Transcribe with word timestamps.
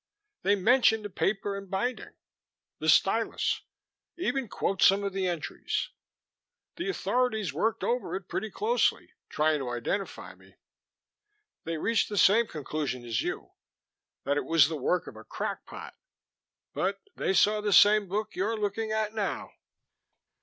They 0.41 0.55
mention 0.55 1.03
the 1.03 1.11
paper 1.11 1.55
and 1.55 1.69
binding, 1.69 2.15
the 2.79 2.89
stylus, 2.89 3.61
even 4.17 4.47
quote 4.47 4.81
some 4.81 5.03
of 5.03 5.13
the 5.13 5.27
entries. 5.27 5.89
The 6.77 6.89
authorities 6.89 7.53
worked 7.53 7.83
over 7.83 8.15
it 8.15 8.27
pretty 8.27 8.49
closely, 8.49 9.13
trying 9.29 9.59
to 9.59 9.69
identify 9.69 10.33
me. 10.33 10.55
They 11.65 11.77
reached 11.77 12.09
the 12.09 12.17
same 12.17 12.47
conclusion 12.47 13.05
as 13.05 13.21
you 13.21 13.51
that 14.23 14.37
it 14.37 14.45
was 14.45 14.69
the 14.69 14.75
work 14.75 15.05
of 15.05 15.15
a 15.15 15.23
crackpot; 15.23 15.93
but 16.73 16.99
they 17.15 17.31
saw 17.35 17.61
the 17.61 17.71
same 17.71 18.07
book 18.09 18.35
you're 18.35 18.57
looking 18.57 18.91
at 18.91 19.13
now." 19.13 19.51